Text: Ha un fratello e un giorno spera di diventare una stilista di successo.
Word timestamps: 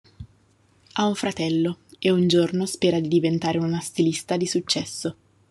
Ha 0.95 1.05
un 1.05 1.13
fratello 1.13 1.81
e 1.99 2.09
un 2.09 2.25
giorno 2.27 2.65
spera 2.65 2.99
di 2.99 3.07
diventare 3.07 3.59
una 3.59 3.79
stilista 3.81 4.35
di 4.35 4.47
successo. 4.47 5.15